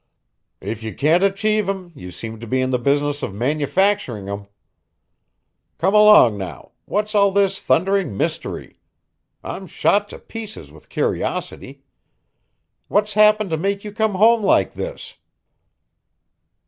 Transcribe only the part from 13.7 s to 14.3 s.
you come